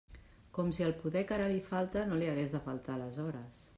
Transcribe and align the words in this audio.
Com 0.57 0.69
si 0.77 0.85
el 0.85 0.95
poder 1.03 1.23
que 1.31 1.35
ara 1.37 1.49
li 1.51 1.61
falta 1.67 2.07
no 2.13 2.17
li 2.23 2.31
hagués 2.33 2.57
de 2.57 2.63
faltar 2.69 2.97
aleshores! 2.97 3.63